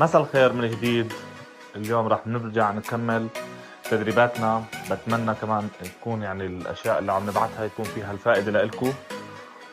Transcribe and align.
مساء 0.00 0.22
الخير 0.22 0.52
من 0.52 0.70
جديد. 0.70 1.12
اليوم 1.76 2.06
راح 2.06 2.26
نرجع 2.26 2.70
نكمل 2.70 3.28
تدريباتنا. 3.90 4.64
بتمنى 4.90 5.34
كمان 5.34 5.68
تكون 6.00 6.22
يعني 6.22 6.46
الأشياء 6.46 6.98
اللي 6.98 7.12
عم 7.12 7.30
نبعثها 7.30 7.64
يكون 7.64 7.84
فيها 7.84 8.12
الفائدة 8.12 8.50
لإلكم 8.52 8.92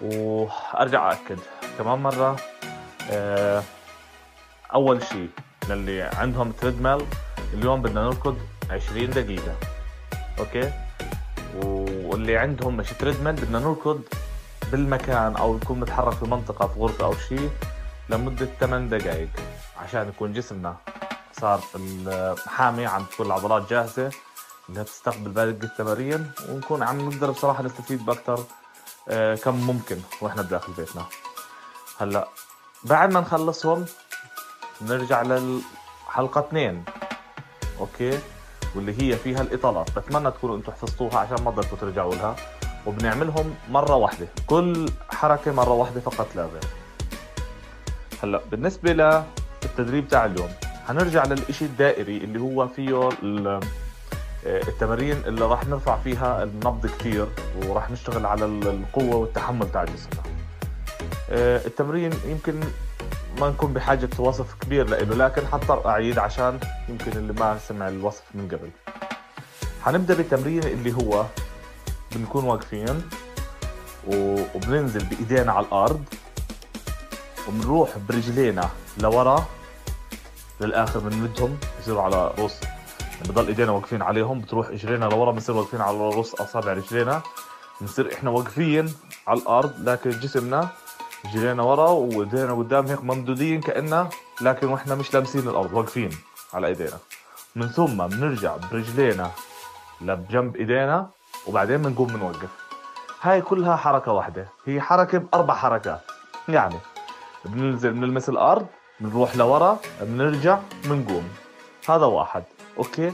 وأرجع 0.01 1.11
اكد 1.11 1.39
كمان 1.77 1.99
مرة 1.99 2.35
آه، 3.11 3.63
أول 4.73 5.03
شيء 5.03 5.29
للي 5.69 6.01
عندهم 6.01 6.51
treadmill 6.51 7.05
اليوم 7.53 7.81
بدنا 7.81 8.01
نركض 8.01 8.37
20 8.71 9.09
دقيقة. 9.09 9.55
okay؟ 10.39 10.71
واللي 11.63 12.37
عندهم 12.37 12.77
مش 12.77 12.89
treadmill 12.89 13.33
بدنا 13.33 13.59
نركض 13.59 14.01
بالمكان 14.71 15.35
أو 15.35 15.55
نكون 15.57 15.79
نتحرك 15.79 16.13
في 16.13 16.25
منطقة 16.25 16.67
في 16.67 16.79
غرفة 16.79 17.05
أو 17.05 17.13
شيء 17.29 17.49
لمدة 18.09 18.47
8 18.59 18.97
دقائق 18.97 19.29
عشان 19.87 20.07
يكون 20.07 20.33
جسمنا 20.33 20.75
صار 21.41 21.61
حامي 22.47 22.85
عم 22.85 23.03
تكون 23.03 23.25
العضلات 23.25 23.69
جاهزة 23.69 24.11
إنها 24.69 24.83
تستقبل 24.83 25.31
باقي 25.31 25.49
التمارين 25.49 26.31
ونكون 26.49 26.83
عم 26.83 27.09
نقدر 27.09 27.31
بصراحة 27.31 27.63
نستفيد 27.63 28.05
باكثر 28.05 28.43
آه، 29.09 29.35
كم 29.35 29.55
ممكن 29.55 29.97
وإحنا 30.21 30.41
بداخل 30.41 30.73
بيتنا. 30.73 31.05
هلأ 31.99 32.27
بعد 32.83 33.13
ما 33.13 33.19
نخلصهم 33.19 33.85
نرجع 34.81 35.21
للحلقة 35.21 36.39
اثنين 36.39 36.85
أوكي؟ 37.79 38.19
واللي 38.75 39.01
هي 39.01 39.17
فيها 39.17 39.41
الإطالات. 39.41 39.99
بتمنى 39.99 40.31
تكونوا 40.31 40.57
أنتم 40.57 40.71
حفظتوها 40.71 41.17
عشان 41.17 41.43
ما 41.43 41.51
تضلكم 41.51 41.75
ترجعوا 41.75 42.15
لها. 42.15 42.35
وبنعملهم 42.85 43.55
مرة 43.69 43.95
واحدة 43.95 44.27
كل 44.47 44.85
حركة 45.11 45.51
مرة 45.51 45.73
واحدة 45.73 46.01
فقط 46.01 46.35
لا 46.35 46.45
غير 46.45 46.63
هلأ 48.23 48.41
بالنسبة 48.51 48.91
للتدريب 49.79 50.07
تاع 50.07 50.25
اليوم. 50.25 50.49
حنرجع 50.87 51.25
للإشي 51.25 51.65
الدائري 51.65 52.17
اللي 52.17 52.39
هو 52.39 52.67
فيه 52.67 53.09
التمارين 54.45 55.17
اللي 55.25 55.45
راح 55.45 55.67
نرفع 55.67 55.97
فيها 55.97 56.43
النبض 56.43 56.87
كتير 56.87 57.27
وراح 57.65 57.91
نشتغل 57.91 58.25
على 58.25 58.45
القوة 58.45 59.15
والتحمل 59.15 59.71
تاع 59.71 59.83
جسمنا 59.83 60.21
التمرين 61.65 62.11
يمكن 62.25 62.59
ما 63.39 63.49
نكون 63.49 63.73
بحاجة 63.73 64.09
وصف 64.19 64.53
كبير 64.61 64.89
له 64.89 65.27
لكن 65.27 65.47
حضطر 65.47 65.89
أعيد 65.89 66.19
عشان 66.19 66.59
يمكن 66.89 67.11
اللي 67.11 67.33
ما 67.33 67.57
سمع 67.67 67.87
الوصف 67.87 68.23
من 68.33 68.47
قبل. 68.47 68.69
حنبدأ 69.83 70.13
بالتمرين 70.13 70.63
اللي 70.63 70.93
هو 70.93 71.25
بنكون 72.15 72.43
واقفين 72.43 73.01
وبننزل 74.07 75.05
بإيدينا 75.05 75.51
على 75.51 75.65
الأرض 75.65 76.03
وبنروح 77.47 77.89
برجلينا 78.09 78.69
لورا. 78.97 79.45
للآخر 80.61 80.99
بنمدهم 80.99 81.57
بصيروا 81.79 82.01
على 82.01 82.31
رؤوس 82.37 82.61
يعني 83.17 83.29
بضل 83.29 83.47
إيدينا 83.47 83.71
واقفين 83.71 84.01
عليهم 84.01 84.41
بتروح 84.41 84.67
إجرينا 84.67 85.05
لورا 85.05 85.31
بنصير 85.31 85.55
واقفين 85.55 85.81
على 85.81 85.97
رؤوس 85.97 86.35
أصابع 86.35 86.73
رجلينا. 86.73 87.21
بنصير 87.81 88.13
إحنا 88.13 88.29
واقفين 88.29 88.93
على 89.27 89.39
الأرض 89.39 89.89
لكن 89.89 90.09
جسمنا 90.09 90.69
رجلينا 91.25 91.63
ورا 91.63 91.89
وإيدينا 91.89 92.53
قدام 92.53 92.87
هيك 92.87 93.03
ممدودين 93.03 93.61
كاننا 93.61 94.09
لكن 94.41 94.67
وإحنا 94.67 94.95
مش 94.95 95.13
لامسين 95.13 95.47
الأرض 95.47 95.73
واقفين 95.73 96.09
على 96.53 96.67
إيدينا. 96.67 96.97
من 97.55 97.67
ثم 97.67 98.07
بنرجع 98.07 98.55
برجلينا 98.71 99.31
لبجنب 100.01 100.55
إيدينا 100.55 101.09
وبعدين 101.47 101.77
بنقوم 101.81 102.07
بنوقف. 102.07 102.49
هاي 103.21 103.41
كلها 103.41 103.75
حركة 103.75 104.11
واحدة 104.11 104.47
هي 104.65 104.81
حركة 104.81 105.17
بأربع 105.17 105.53
حركات. 105.53 106.01
يعني 106.49 106.75
بننزل 107.45 107.93
بنلمس 107.93 108.29
الأرض 108.29 108.67
بنروح 108.99 109.35
لورا 109.35 109.79
بنرجع 110.01 110.59
بنقوم 110.85 111.29
هذا 111.89 112.05
واحد. 112.05 112.43
أوكي؟ 112.77 113.11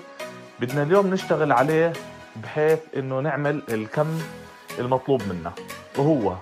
بدنا 0.59 0.83
اليوم 0.83 1.07
نشتغل 1.07 1.51
عليه 1.51 1.93
بحيث 2.35 2.79
إنه 2.97 3.19
نعمل 3.19 3.61
الكم 3.69 4.19
المطلوب 4.79 5.21
منا. 5.29 5.51
وهو 5.97 6.33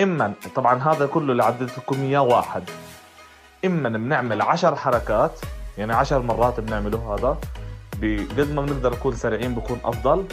إما 0.00 0.32
طبعا 0.54 0.82
هذا 0.82 1.06
كله 1.06 1.32
اللي 1.32 1.44
عديت 1.44 1.78
لكم 1.78 2.02
إياه 2.02 2.22
واحد. 2.22 2.62
إما 3.64 3.88
بنعمل 3.88 4.42
عشر 4.42 4.76
حركات 4.76 5.40
يعني 5.78 5.92
عشر 5.92 6.22
مرات 6.22 6.60
بنعمله 6.60 7.14
هذا 7.14 7.38
بقد 8.00 8.52
ما 8.52 8.62
بنقدر 8.62 8.92
نكون 8.92 9.16
سريعين 9.16 9.54
بكون 9.54 9.80
أفضل 9.84 10.26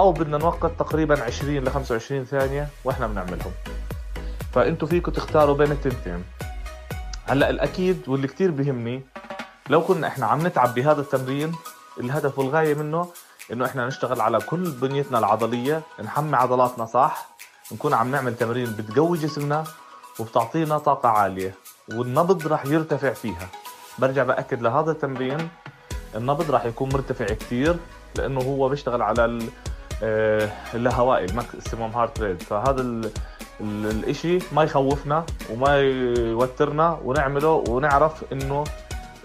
أو 0.00 0.12
بدنا 0.12 0.38
نوقت 0.38 0.70
تقريبا 0.78 1.22
20 1.22 1.56
ل 1.56 1.70
25 1.70 2.24
ثانية 2.24 2.68
وإحنا 2.84 3.06
بنعملهم. 3.06 3.52
فأنتوا 4.52 4.88
فيكم 4.88 5.12
تختاروا 5.12 5.56
بين 5.56 5.72
التنتين. 5.72 6.24
هلا 7.26 7.50
الأكيد 7.50 8.08
واللي 8.08 8.28
كتير 8.28 8.50
بيهمني 8.50 9.02
لو 9.70 9.82
كنا 9.82 10.06
إحنا 10.06 10.26
عم 10.26 10.46
نتعب 10.46 10.74
بهذا 10.74 11.00
التمرين 11.00 11.52
الهدف 12.00 12.38
والغاية 12.38 12.74
منه 12.74 13.08
إنه 13.52 13.64
إحنا 13.66 13.86
نشتغل 13.86 14.20
على 14.20 14.38
كل 14.38 14.70
بنيتنا 14.70 15.18
العضلية 15.18 15.82
نحمي 16.04 16.36
عضلاتنا 16.36 16.86
صح 16.86 17.26
نكون 17.72 17.94
عم 17.94 18.10
نعمل 18.10 18.36
تمارين 18.36 18.76
بتقوي 18.76 19.18
جسمنا 19.18 19.64
وبتعطينا 20.18 20.78
طاقة 20.78 21.08
عالية 21.08 21.54
والنبض 21.92 22.46
راح 22.46 22.66
يرتفع 22.66 23.12
فيها. 23.12 23.48
برجع 23.98 24.22
بأكد 24.22 24.62
لهذا 24.62 24.90
التمرين 24.90 25.48
النبض 26.14 26.50
راح 26.50 26.64
يكون 26.64 26.88
مرتفع 26.88 27.24
كتير 27.26 27.76
لأنه 28.16 28.40
هو 28.40 28.68
بيشتغل 28.68 29.02
على 29.02 29.38
آه، 30.02 30.50
اللاهوائي 30.74 31.24
ال 31.24 31.32
maximum 31.32 31.90
heart 31.90 32.20
rate 32.20 32.42
فهذا 32.42 33.00
الإشي 33.60 34.38
ما 34.52 34.62
يخوفنا 34.62 35.26
وما 35.50 35.76
يوترنا 36.16 36.98
ونعمله 37.04 37.64
ونعرف 37.68 38.24
إنه 38.32 38.64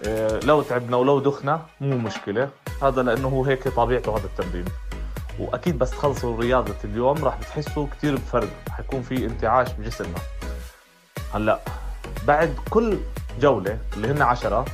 آه، 0.06 0.40
لو 0.44 0.62
تعبنا 0.62 0.96
ولو 0.96 1.20
دخنا 1.20 1.62
مو 1.80 1.98
مشكلة. 1.98 2.48
هذا 2.82 3.02
لأنه 3.02 3.28
هو 3.28 3.44
هيك 3.44 3.68
طبيعته 3.68 4.16
هذا 4.16 4.26
التمرين. 4.26 4.64
وأكيد 5.38 5.78
بس 5.78 5.90
تخلصوا 5.90 6.40
رياضة 6.40 6.74
اليوم 6.84 7.24
راح 7.24 7.38
بتحسوا 7.38 7.86
كتير 7.86 8.14
بفرق. 8.14 8.48
حيكون 8.70 9.02
في 9.02 9.26
انتعاش 9.26 9.72
بجسمنا. 9.72 10.18
هلأ 11.34 11.60
بعد 12.26 12.54
كل 12.70 12.98
جولة 13.40 13.78
اللي 13.96 14.08
هن 14.08 14.22
عشرة 14.22 14.64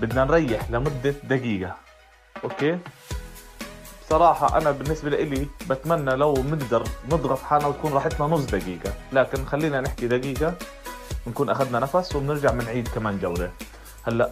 بدنا 0.00 0.24
نريح 0.24 0.70
لمدة 0.70 1.14
دقيقة. 1.24 1.74
أوكي؟ 2.44 2.78
صراحة 4.10 4.58
أنا 4.58 4.70
بالنسبة 4.70 5.10
لي 5.10 5.48
بتمنى 5.70 6.16
لو 6.16 6.32
بنقدر 6.32 6.84
نضغط 7.06 7.42
حالنا 7.42 7.68
وتكون 7.68 7.92
راحتنا 7.92 8.26
نص 8.26 8.44
دقيقة. 8.44 8.92
لكن 9.12 9.46
خلينا 9.46 9.80
نحكي 9.80 10.06
دقيقة 10.06 10.54
نكون 11.26 11.50
أخذنا 11.50 11.78
نفس 11.78 12.16
وبنرجع 12.16 12.50
بنعيد 12.50 12.88
كمان 12.88 13.18
جولة. 13.18 13.50
هلأ 14.02 14.30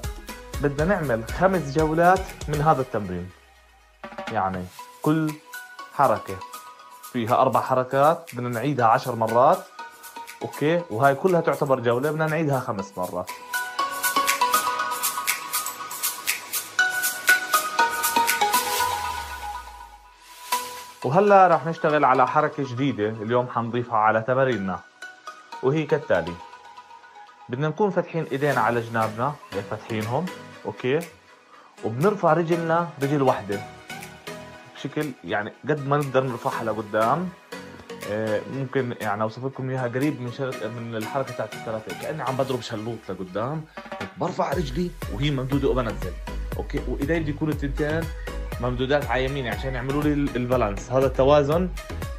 بدنا 0.63 0.85
نعمل 0.85 1.25
خمس 1.25 1.79
جولات 1.79 2.21
من 2.49 2.61
هذا 2.61 2.81
التمرين. 2.81 3.31
يعني 4.33 4.65
كل 5.03 5.33
حركة 5.95 6.37
فيها 7.13 7.43
أربع 7.43 7.61
حركات 7.61 8.31
بدنا 8.33 8.49
نعيدها 8.49 8.87
عشر 8.87 9.15
مرات. 9.15 9.59
أوكي؟ 10.43 10.83
وهاي 10.91 11.15
كلها 11.15 11.41
تعتبر 11.41 11.81
جولة 11.81 12.11
بدنا 12.11 12.27
نعيدها 12.27 12.61
خمس 12.61 12.93
مرات. 12.97 13.31
وهلا 21.05 21.47
رح 21.47 21.67
نشتغل 21.67 22.05
على 22.05 22.27
حركة 22.27 22.65
جديدة 22.73 23.09
اليوم 23.09 23.49
حنضيفها 23.49 23.97
على 23.99 24.21
تماريننا 24.21 24.81
وهي 25.63 25.83
كالتالي. 25.83 26.33
بدنا 27.49 27.69
نكون 27.69 27.91
فاتحين 27.91 28.25
إيدينا 28.33 28.61
على 28.61 28.81
جنابنا 28.81 29.35
هيك 29.53 29.65
فاتحينهم 29.65 30.27
okay؟ 30.67 30.99
وبنرفع 31.85 32.33
رجلنا 32.33 32.89
رجل 33.03 33.23
واحدة 33.23 33.61
بشكل 34.77 35.11
يعني 35.25 35.53
قد 35.69 35.89
ما 35.89 35.97
نقدر 35.97 36.25
نرفعها 36.25 36.65
لقدام. 36.65 37.29
آه، 38.11 38.41
ممكن 38.55 38.95
يعني 39.01 39.23
أوصف 39.23 39.45
لكم 39.45 39.71
إياها 39.71 39.89
قريب 39.89 40.21
من 40.21 40.33
شر... 40.33 40.69
من 40.69 40.97
الحركة 40.97 41.33
تاعت 41.33 41.55
الكاراتيه 41.55 42.01
كأني 42.03 42.23
عم 42.23 42.37
بضرب 42.37 42.61
شلوط 42.61 42.99
لقدام. 43.09 43.65
برفع 44.19 44.53
رجلي 44.53 44.91
وهي 45.13 45.31
ممدودة 45.31 45.69
وبنزل 45.69 46.13
okay؟ 46.57 46.81
وإيدي 46.89 47.21
بدي 47.21 47.31
يكونوا 47.31 47.55
التنتين 47.55 48.05
ممدودات 48.61 49.07
على 49.07 49.25
يميني 49.25 49.51
عشان 49.51 49.75
يعملوا 49.75 50.03
لي 50.03 50.13
ال 50.13 50.22
balance. 50.22 50.91
هذا 50.91 51.07
التوازن 51.07 51.69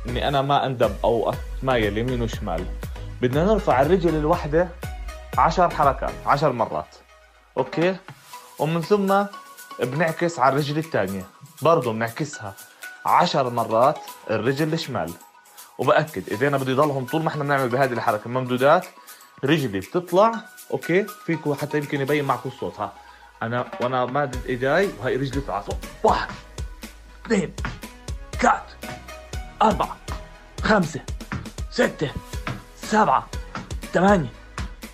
إني 0.10 0.28
أنا 0.28 0.42
ما 0.42 0.66
أندب 0.66 0.96
أو 1.04 1.34
اتمايل 1.58 1.98
يمين 1.98 2.22
وشمال 2.22 2.66
بدنا 3.22 3.46
نرفع 3.46 3.82
الرجل 3.82 4.16
الواحده 4.16 4.70
عشر 5.38 5.70
حركات 5.70 6.14
عشر 6.26 6.52
مرات. 6.52 6.96
okay؟ 7.58 7.96
ومن 8.60 8.82
ثم 8.82 9.24
بنعكس 9.80 10.40
على 10.40 10.54
الرجل 10.54 10.78
الثانية. 10.78 11.26
برضه 11.62 11.94
بنعكسها. 11.94 12.54
عشر 13.06 13.50
مرات 13.50 14.00
الرجل 14.30 14.74
الشمال. 14.74 15.14
وبأكد 15.78 16.30
ايدينا 16.30 16.58
بده 16.58 16.72
يضلهم 16.72 17.06
طول 17.06 17.24
ما 17.24 17.30
إحنا 17.30 17.44
بنعمل 17.44 17.70
بهذه 17.70 17.94
الحركة 17.94 18.26
الممدودات 18.26 18.86
رجلي 19.44 19.80
بتطلع. 19.80 20.32
okay؟ 20.72 21.06
فيكم 21.26 21.54
حتى 21.54 21.78
يمكن 21.78 22.02
يبين 22.02 22.26
معكم 22.26 22.50
الصوت. 22.50 22.80
ها. 22.80 22.94
أنا 23.44 23.66
وأنا 23.82 24.06
مادد 24.06 24.46
ايداي 24.46 24.90
وهي 25.00 25.16
رجلي 25.16 25.42
طلعت 25.42 25.66
واحد 26.04 26.30
اثنين 27.26 27.54
ثلاث 28.40 28.62
أربعة 29.62 29.98
خمسة 30.64 31.02
ستة 31.72 32.12
سبعة 32.76 33.28
ثمانية 33.94 34.30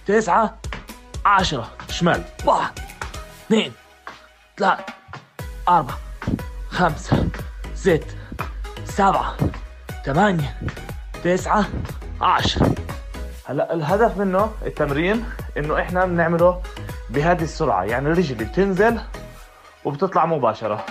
تسعة 0.06 0.58
عشرة. 1.26 1.72
شمال. 1.90 2.24
واحد 2.46 2.80
اثنين 3.46 3.74
ثلاثة 4.58 4.84
أربعة 5.70 5.98
خمسة 6.70 7.30
ستة 7.76 8.16
سبعة 8.86 9.38
ثمانية 10.06 10.60
تسعة 11.24 11.66
عشرة. 12.22 12.76
هلا 13.46 13.74
الهدف 13.74 14.18
منه 14.18 14.52
التمرين 14.66 15.26
إنه 15.58 15.80
إحنا 15.80 16.06
بنعمله 16.06 16.62
بهذه 17.10 17.44
السرعة. 17.44 17.84
يعني 17.84 18.10
رجلي 18.10 18.46
بتنزل 18.46 19.00
وبتطلع 19.86 20.26
مباشرة. 20.26 20.86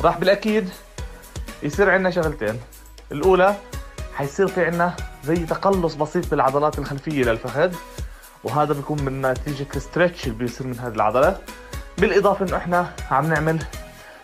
راح 0.00 0.18
بالأكيد 0.18 0.70
يصير 1.62 1.90
عندنا 1.90 2.10
شغلتين. 2.10 2.60
الأولى 3.12 3.54
حيصير 4.14 4.46
في 4.48 4.64
عندنا 4.64 4.96
زي 5.24 5.36
تقلص 5.36 5.94
بسيط 5.94 6.30
بالعضلات 6.30 6.78
الخلفية 6.78 7.24
للفخذ 7.24 7.74
وهذا 8.44 8.72
بيكون 8.72 9.02
من 9.02 9.22
نتيجة 9.22 9.66
الستريتش 9.76 10.26
اللي 10.26 10.38
بيصير 10.38 10.66
من 10.66 10.78
هذه 10.78 10.94
العضلة. 10.94 11.38
بالإضافة 11.98 12.46
إنه 12.46 12.56
إحنا 12.56 12.92
عم 13.10 13.26
نعمل 13.26 13.64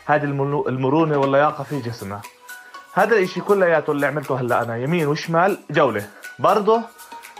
هذه 0.06 0.24
المرونة 0.68 1.18
واللياقة 1.18 1.64
في 1.64 1.80
جسمنا. 1.80 2.20
هذا 2.94 3.16
الإشي 3.16 3.40
كلياته 3.40 3.90
اللي 3.90 4.06
عملته 4.06 4.40
هلأ 4.40 4.62
أنا 4.62 4.76
يمين 4.76 5.06
وشمال 5.06 5.58
جولة. 5.70 6.08
برضه 6.38 6.80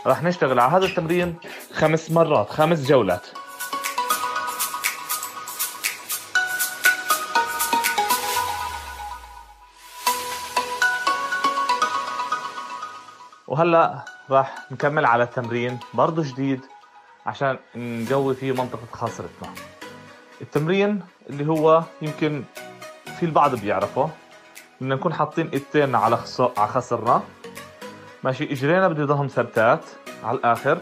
راح 0.05 0.23
نشتغل 0.23 0.59
على 0.59 0.71
هذا 0.71 0.85
التمرين 0.85 1.35
خمس 1.73 2.11
مرات 2.11 2.49
خمس 2.49 2.85
جولات. 2.85 3.27
وهلا 13.55 14.05
راح 14.29 14.71
نكمل 14.71 15.05
على 15.05 15.23
التمرين 15.23 15.79
برضه 15.93 16.23
جديد 16.23 16.61
عشان 17.25 17.57
نقوي 17.75 18.35
فيه 18.35 18.51
منطقة 18.51 18.87
خاصرتنا 18.91 19.49
التمرين 20.41 21.01
اللي 21.29 21.47
هو 21.47 21.83
يمكن 22.01 22.43
في 23.19 23.25
البعض 23.25 23.55
بيعرفه 23.55 24.09
بدنا 24.81 24.95
نكون 24.95 25.13
حاطين 25.13 25.49
إيدتين 25.49 25.95
على 25.95 26.19
على 26.57 26.67
خصرنا. 26.67 27.21
ماشي 28.23 28.43
إجرينا 28.43 28.87
بده 28.87 29.03
يضلهم 29.03 29.27
ثبتات 29.27 29.85
على 30.23 30.37
الآخر 30.37 30.77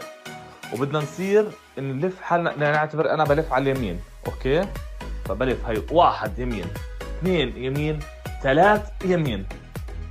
وبدنا 0.72 0.98
نصير 0.98 1.50
نلف 1.78 2.22
حالنا. 2.22 2.56
نعتبر 2.56 3.10
أنا 3.10 3.24
بلف 3.24 3.52
على 3.52 3.72
اليمين. 3.72 4.00
okay؟ 4.26 4.68
فبلف 5.24 5.64
هي 5.66 5.82
واحد 5.90 6.38
يمين 6.38 6.66
اثنين 7.18 7.56
يمين 7.56 7.98
ثلاث 8.42 8.90
يمين. 9.04 9.46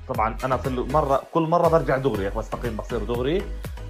طبعا 0.08 0.38
أنا 0.44 0.58
في 0.58 0.68
المرة 0.68 1.24
كل 1.34 1.42
مرة 1.42 1.68
برجع 1.68 1.98
دغري 1.98 2.30
بستقيم 2.30 2.76
بصير 2.76 3.00
دغري 3.00 3.44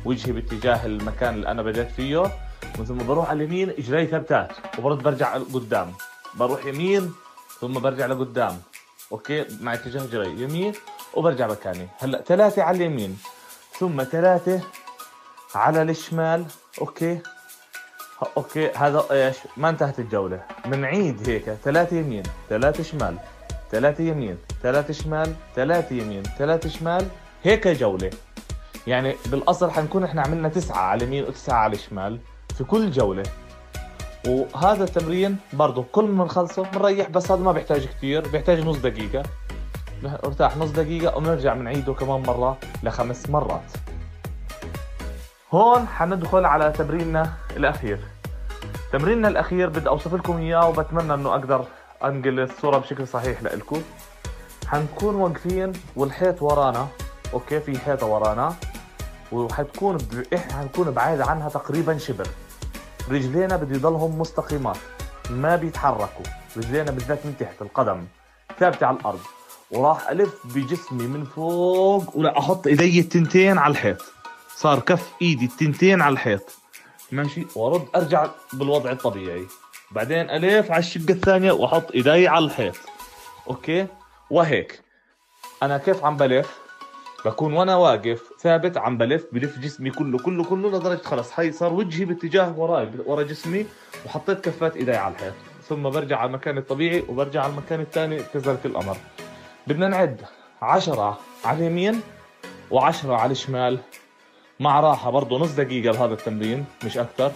وجهي 0.06 0.32
باتجاه 0.32 0.86
المكان 0.86 1.34
اللي 1.34 1.48
أنا 1.48 1.62
بديت 1.62 1.92
فيه 1.92 2.18
ومن 2.18 2.86
ثم 2.86 2.98
بروح 2.98 3.30
على 3.30 3.44
اليمين 3.44 3.70
إجري 3.70 4.08
ثبتات 4.08 4.52
وبرد 4.80 5.04
برجع 5.04 5.38
قدام 5.38 5.94
بروح 6.36 6.66
يمين 6.66 7.14
ثم 7.62 7.74
برجع 7.74 8.06
لقدام. 8.06 8.62
okay؟ 9.12 9.46
مع 9.62 9.74
اتجاه 9.74 10.06
إجري 10.06 10.42
يمين 10.42 10.74
وبرجع 11.14 11.48
مكاني. 11.48 11.88
هلأ 12.00 12.22
ثلاثة 12.22 12.64
على 12.64 12.78
اليمين 12.78 13.18
ثم 13.80 14.04
ثلاثة 14.04 14.62
على 15.56 15.82
الشمال. 15.82 16.46
okay؟ 16.82 17.20
okay 18.38 18.72
هذا 18.72 19.06
إيش؟ 19.12 19.38
ما 19.58 19.70
انتهت 19.70 20.00
الجولة. 20.00 20.44
بنعيد 20.66 21.30
هيك 21.30 21.50
ثلاثة 21.64 21.96
يمين 21.98 22.24
ثلاثة 22.50 22.84
شمال. 22.84 23.18
ثلاثة 23.74 24.04
يمين 24.04 24.38
ثلاثة 24.64 24.94
شمال 24.94 25.34
ثلاثة 25.56 25.96
يمين 25.96 26.24
ثلاثة 26.24 26.70
شمال 26.70 27.08
هيك 27.44 27.68
جولة. 27.68 28.10
يعني 28.88 29.16
بالأصل 29.26 29.72
حنكون 29.72 30.04
إحنا 30.04 30.22
عملنا 30.22 30.50
تسعة 30.50 30.78
على 30.78 31.04
اليمين 31.04 31.24
وتسعة 31.24 31.56
على 31.56 31.74
الشمال 31.74 32.20
في 32.58 32.64
كل 32.64 32.92
جولة. 32.92 33.24
وهذا 34.28 34.84
التمرين 34.84 35.38
برضه 35.54 35.86
كل 35.92 36.06
ما 36.06 36.26
نخلصه 36.26 36.64
بنريح 36.64 37.10
بس 37.10 37.32
هذا 37.32 37.42
ما 37.42 37.52
بيحتاج 37.52 37.86
كثير 37.86 38.28
بيحتاج 38.28 38.60
نص 38.60 38.78
دقيقة. 38.78 39.24
نرتاح 40.04 40.58
نص 40.58 40.70
دقيقة 40.70 41.18
وبنرجع 41.18 41.54
بنعيده 41.54 41.94
كمان 41.94 42.22
مرة 42.22 42.58
لخمس 42.84 43.30
مرات. 43.30 43.72
هون 45.52 45.88
حندخل 45.88 46.46
على 46.46 46.72
تمريننا 46.72 47.34
الأخير. 47.58 48.00
تمريننا 48.92 49.28
الأخير 49.28 49.70
بدي 49.70 49.90
أوصف 49.90 50.14
لكم 50.14 50.38
إياه 50.38 50.70
وبتمنى 50.70 51.14
إنه 51.14 51.30
أقدر 51.30 51.66
أنقل 52.04 52.40
الصورة 52.40 52.78
بشكل 52.78 53.08
صحيح 53.08 53.44
لكم 53.44 53.82
حنكون 54.68 55.16
واقفين 55.16 55.74
والحيط 55.96 56.42
ورانا. 56.42 56.88
أوكي 57.34 57.60
في 57.60 57.80
حيطة 57.80 58.06
ورانا. 58.06 58.56
وحتكون 59.32 59.98
ب... 59.98 60.34
إحنا 60.34 60.54
حنكون 60.54 60.92
بعيد 60.92 61.22
عنها 61.22 61.50
تقريبا 61.50 61.98
شبر. 61.98 62.28
رجلينا 63.10 63.58
بده 63.58 63.76
يضلهم 63.76 64.20
مستقيمات. 64.20 64.78
ما 65.30 65.56
بيتحركوا. 65.56 66.26
رجلينا 66.58 66.92
بالذات 66.92 67.26
من 67.26 67.38
تحت 67.40 67.62
القدم. 67.62 68.06
ثابتة 68.60 68.86
على 68.86 68.98
الأرض. 68.98 69.20
وراح 69.72 70.10
ألف 70.10 70.34
بجسمي 70.46 71.08
من 71.08 71.26
فوق 71.26 72.18
ولا 72.18 72.40
أحط 72.40 72.68
إيدي 72.68 73.00
التنتين 73.00 73.58
على 73.58 73.72
الحيط. 73.72 74.02
صار 74.56 74.80
كف 74.80 75.10
إيدي 75.22 75.46
التنتين 75.46 76.02
على 76.02 76.14
الحيط. 76.14 76.44
ماشي. 77.12 77.46
وأرد 77.56 77.86
أرجع 77.96 78.28
بالوضع 78.54 78.92
الطبيعي. 78.92 79.48
بعدين 79.96 80.30
ألف 80.30 80.72
على 80.72 80.80
الشقة 80.80 81.10
الثانية 81.10 81.52
وأحط 81.52 81.92
إيدي 81.92 82.28
على 82.28 82.46
الحيط. 82.46 82.76
أوكي؟ 83.50 83.88
وهيك. 84.30 84.82
أنا 85.64 85.78
كيف 85.78 86.06
عم 86.06 86.18
بلف؟ 86.18 86.60
بكون 87.26 87.54
وأنا 87.54 87.76
واقف 87.76 88.22
ثابت 88.40 88.78
عم 88.78 88.98
بلف 88.98 89.26
بلف 89.32 89.60
جسمي 89.60 89.90
كله 89.90 90.18
كله 90.18 90.44
كله 90.44 90.70
لدرجة 90.70 91.02
خلص. 91.02 91.40
هي 91.40 91.52
صار 91.52 91.74
وجهي 91.74 92.06
باتجاه 92.06 92.60
وراي 92.60 92.90
ورا 93.06 93.24
جسمي 93.24 93.66
وحطيت 94.06 94.40
كفات 94.40 94.78
إيدي 94.78 94.96
على 94.96 95.14
الحيط. 95.14 95.34
ثم 95.70 95.90
برجع 95.90 96.18
على 96.18 96.28
المكان 96.28 96.58
الطبيعي 96.58 97.04
وبرجع 97.10 97.44
على 97.44 97.52
المكان 97.52 97.82
الثاني 97.82 98.24
كذلك 98.34 98.66
الأمر. 98.66 98.98
بدنا 99.68 99.88
نعد. 99.88 100.22
عشرة 100.62 101.20
على 101.46 101.58
اليمين 101.58 102.02
وعشرة 102.72 103.16
على 103.16 103.32
الشمال. 103.32 103.80
مع 104.60 104.80
راحة 104.80 105.12
برضه 105.12 105.40
نص 105.40 105.52
دقيقة 105.52 105.98
بهذا 105.98 106.14
التمرين 106.14 106.66
مش 106.86 106.98
أكثر. 106.98 107.32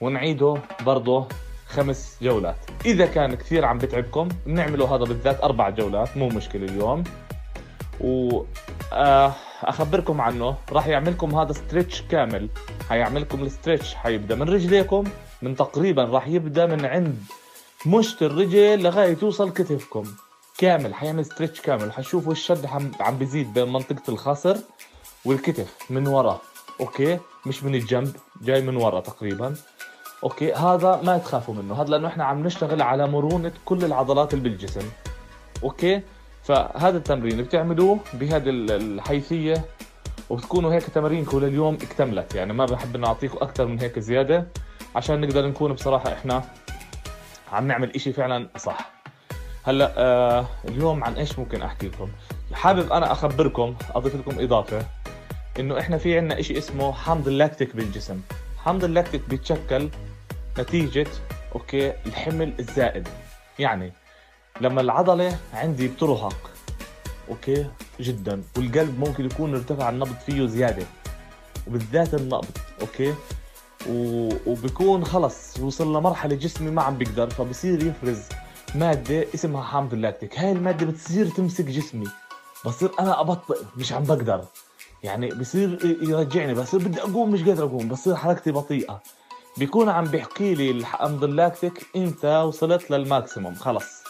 ونعيده 0.00 0.56
برضه 0.80 1.26
خمس 1.70 2.16
جولات. 2.22 2.56
إذا 2.84 3.06
كان 3.06 3.34
كثير 3.34 3.64
عم 3.64 3.78
بتعبكم 3.78 4.28
بنعمله 4.46 4.94
هذا 4.94 5.04
بالذات 5.04 5.44
أربع 5.44 5.70
جولات 5.70 6.16
مو 6.16 6.28
مشكلة 6.28 6.64
اليوم. 6.64 7.04
و 8.00 8.42
آه، 8.92 9.32
أخبركم 9.62 10.20
عنه 10.20 10.56
راح 10.72 10.86
يعملكم 10.86 11.34
هذا 11.34 11.52
stretch 11.52 12.02
كامل. 12.02 12.48
حيعملكم 12.88 13.42
ال 13.42 13.49
stretch 13.49 13.94
حيبدأ 13.94 14.34
من 14.34 14.48
رجليكم 14.48 15.04
من 15.42 15.56
تقريبا 15.56 16.04
راح 16.04 16.28
يبدأ 16.28 16.66
من 16.66 16.84
عند 16.86 17.18
مشط 17.86 18.22
الرجل 18.22 18.82
لغاية 18.82 19.14
توصل 19.14 19.52
كتفكم. 19.52 20.04
كامل 20.58 20.94
حيعمل 20.94 21.24
stretch 21.24 21.60
كامل. 21.60 21.92
حتشوفوا 21.92 22.32
الشد 22.32 22.66
عم 23.00 23.18
بيزيد 23.18 23.54
بين 23.54 23.72
منطقة 23.72 24.02
الخصر 24.08 24.56
والكتف 25.24 25.76
من 25.90 26.06
ورا 26.06 26.40
okay؟ 26.80 27.18
مش 27.46 27.64
من 27.64 27.74
الجنب 27.74 28.16
جاي 28.42 28.60
من 28.60 28.76
ورا 28.76 29.00
تقريبا. 29.00 29.54
okay 30.24 30.52
هذا 30.52 31.00
ما 31.04 31.18
تخافوا 31.18 31.54
منه. 31.54 31.82
هذا 31.82 31.88
لأنه 31.88 32.08
إحنا 32.08 32.24
عم 32.24 32.46
نشتغل 32.46 32.82
على 32.82 33.06
مرونة 33.06 33.52
كل 33.64 33.84
العضلات 33.84 34.34
اللي 34.34 34.48
بالجسم. 34.48 34.88
okay؟ 35.62 36.02
فهذا 36.44 36.96
التمرين 36.96 37.42
بتعملوه 37.42 37.98
بهذه 38.14 38.50
الحيثية 38.50 39.64
وبتكونوا 40.30 40.72
هيك 40.72 40.82
تمارينكم 40.82 41.38
لليوم 41.38 41.74
اكتملت. 41.74 42.34
يعني 42.34 42.52
ما 42.52 42.64
بحب 42.64 42.96
نعطيكم 42.96 43.38
أكثر 43.40 43.66
من 43.66 43.80
هيك 43.80 43.98
زيادة 43.98 44.46
عشان 44.96 45.20
نقدر 45.20 45.46
نكون 45.46 45.72
بصراحة 45.72 46.12
إحنا 46.12 46.42
عم 47.52 47.66
نعمل 47.66 47.94
إشي 47.94 48.12
فعلا 48.12 48.48
صح. 48.56 48.90
هلأ 49.62 49.92
آه 49.96 50.46
اليوم 50.68 51.04
عن 51.04 51.14
إيش 51.14 51.38
ممكن 51.38 51.62
أحكي 51.62 51.88
لكم؟ 51.88 52.08
حابب 52.52 52.92
أنا 52.92 53.12
أخبركم 53.12 53.74
أضيف 53.94 54.16
لكم 54.16 54.40
إضافة 54.40 54.86
إنه 55.60 55.78
إحنا 55.78 55.98
في 55.98 56.18
عندنا 56.18 56.40
إشي 56.40 56.58
اسمه 56.58 56.92
حمض 56.92 57.28
اللاكتيك 57.28 57.76
بالجسم. 57.76 58.20
حمض 58.64 58.84
اللاكتيك 58.84 59.28
بيتشكل 59.28 59.88
نتيجة 60.58 61.06
أوكي 61.54 61.92
الحمل 62.06 62.52
الزائد. 62.58 63.08
يعني 63.58 63.92
لما 64.60 64.80
العضلة 64.80 65.38
عندي 65.54 65.88
بترهق 65.88 66.50
أوكي 67.28 67.66
جدا 68.00 68.42
والقلب 68.56 68.98
ممكن 68.98 69.24
يكون 69.24 69.54
ارتفع 69.54 69.88
النبض 69.88 70.14
فيه 70.26 70.46
زيادة 70.46 70.86
وبالذات 71.66 72.14
النبض 72.14 72.56
أوكي 72.80 73.14
و... 73.88 74.28
وبكون 74.46 75.04
خلص 75.04 75.60
وصل 75.60 75.96
لمرحله 75.96 76.34
جسمي 76.34 76.70
ما 76.70 76.82
عم 76.82 76.98
بيقدر 76.98 77.30
فبصير 77.30 77.86
يفرز 77.86 78.22
مادة 78.74 79.26
اسمها 79.34 79.62
حامض 79.62 79.92
اللاكتيك 79.92 80.38
هاي 80.38 80.52
المادة 80.52 80.86
بتصير 80.86 81.26
تمسك 81.28 81.64
جسمي 81.64 82.06
بصير 82.66 82.90
أنا 83.00 83.20
أبطئ 83.20 83.58
مش 83.76 83.92
عم 83.92 84.04
بقدر. 84.04 84.44
يعني 85.02 85.28
بصير 85.28 85.98
يرجعني 86.02 86.54
بصير 86.54 86.80
بدي 86.80 87.00
أقوم 87.00 87.30
مش 87.30 87.42
قادر 87.42 87.64
أقوم 87.64 87.88
بصير 87.88 88.16
حركتي 88.16 88.52
بطيئة. 88.52 89.02
بيكون 89.56 89.88
عم 89.88 90.04
بيحكي 90.04 90.54
لي 90.54 90.70
الحمض 90.70 91.24
اللاكتيك 91.24 91.86
انت 91.96 92.24
وصلت 92.24 92.90
لل 92.90 93.04
maximum 93.04 93.54
خلص. 93.54 94.04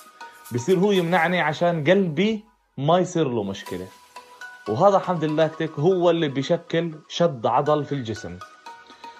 بصير 0.52 0.78
هو 0.78 0.92
يمنعني 0.92 1.40
عشان 1.40 1.84
قلبي 1.84 2.44
ما 2.78 2.98
يصير 2.98 3.28
له 3.28 3.42
مشكلة. 3.42 3.86
وهذا 4.68 4.98
حمض 4.98 5.24
اللاكتيك 5.24 5.70
هو 5.78 6.10
اللي 6.10 6.28
بيشكل 6.28 6.94
شد 7.08 7.46
عضل 7.46 7.84
في 7.84 7.92
الجسم. 7.92 8.38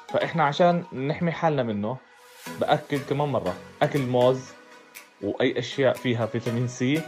فإحنا 0.09 0.45
عشان 0.45 0.85
نحمي 1.09 1.33
حالنا 1.33 1.62
منه 1.62 1.97
بأكد 2.61 3.00
كمان 3.09 3.29
مرة 3.29 3.55
أكل 3.83 4.00
موز 4.00 4.41
وأي 5.23 5.59
أشياء 5.59 5.95
فيها 5.95 6.27
فيتامين 6.27 6.69
C 6.69 7.02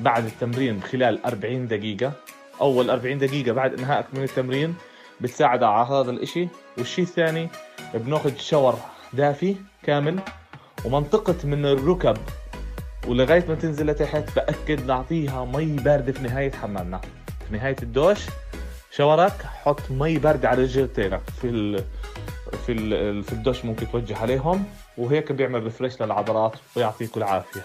بعد 0.00 0.24
التمرين 0.24 0.82
خلال 0.82 1.24
40 1.26 1.68
دقيقة. 1.68 2.12
أول 2.60 2.90
40 2.90 3.18
دقيقة 3.18 3.52
بعد 3.52 3.74
انهائك 3.78 4.06
من 4.12 4.22
التمرين 4.22 4.74
بتساعد 5.20 5.62
على 5.62 5.88
هذا 5.88 6.10
الإشي. 6.10 6.48
والشيء 6.78 7.04
الثاني 7.04 7.48
بناخذ 7.94 8.36
shower 8.36 8.78
دافي 9.12 9.56
كامل 9.82 10.20
ومنطقة 10.84 11.36
من 11.44 11.66
الركب. 11.66 12.16
ولغاية 13.08 13.44
ما 13.48 13.54
تنزل 13.54 13.86
لتحت 13.86 14.36
بأكد 14.36 14.86
نعطيها 14.86 15.44
مي 15.44 15.76
باردة 15.76 16.12
في 16.12 16.22
نهاية 16.22 16.52
حمامنا. 16.52 17.00
في 17.48 17.56
نهاية 17.56 17.76
الدوش 17.82 18.18
shower 18.90 19.35
ك 19.35 19.42
حط 19.42 19.90
مي 19.90 20.18
باردة 20.18 20.48
على 20.48 20.62
رجلينك 20.62 21.20
في 21.40 21.48
ال... 21.48 21.84
في 22.66 22.72
ال... 22.72 23.22
في 23.24 23.32
الدوش 23.32 23.64
ممكن 23.64 23.90
توجه 23.90 24.16
عليهم 24.18 24.64
وهيك 24.98 25.32
بيعمل 25.32 25.62
ريفريش 25.62 26.02
للعضلات 26.02 26.52
ويعطيكم 26.76 27.20
العافية. 27.20 27.62